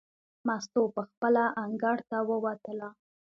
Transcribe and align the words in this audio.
مستو 0.47 0.83
پخپله 0.95 1.43
انګړ 1.63 1.97
ته 2.09 2.17
ووتله. 2.29 2.89